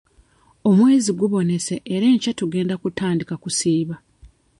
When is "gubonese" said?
1.21-1.73